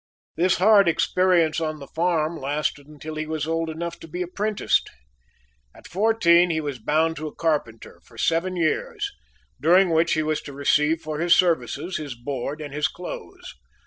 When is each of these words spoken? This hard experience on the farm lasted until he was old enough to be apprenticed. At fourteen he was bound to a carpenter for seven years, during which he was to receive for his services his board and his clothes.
This 0.35 0.57
hard 0.57 0.87
experience 0.87 1.59
on 1.61 1.77
the 1.77 1.85
farm 1.85 2.35
lasted 2.35 2.87
until 2.87 3.13
he 3.17 3.27
was 3.27 3.45
old 3.45 3.69
enough 3.69 3.99
to 3.99 4.07
be 4.07 4.23
apprenticed. 4.23 4.89
At 5.75 5.87
fourteen 5.87 6.49
he 6.49 6.59
was 6.59 6.79
bound 6.79 7.17
to 7.17 7.27
a 7.27 7.35
carpenter 7.35 8.01
for 8.03 8.17
seven 8.17 8.55
years, 8.55 9.11
during 9.61 9.91
which 9.91 10.13
he 10.13 10.23
was 10.23 10.41
to 10.41 10.53
receive 10.53 11.03
for 11.03 11.19
his 11.19 11.35
services 11.35 11.97
his 11.97 12.15
board 12.15 12.61
and 12.61 12.73
his 12.73 12.87
clothes. 12.87 13.53